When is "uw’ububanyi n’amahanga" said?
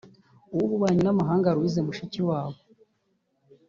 0.53-1.53